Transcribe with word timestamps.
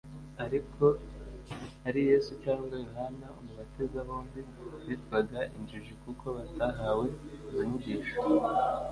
ariko 0.45 0.85
ari 1.87 2.01
Yesu 2.09 2.31
cyangwa 2.43 2.75
Yohana 2.85 3.27
Umubatiza 3.39 3.99
bombi 4.07 4.39
bitwaga 4.87 5.39
injiji 5.57 5.93
kuko 6.03 6.25
batahawe 6.37 7.07
izo 7.49 7.61
nyigisho. 7.69 8.17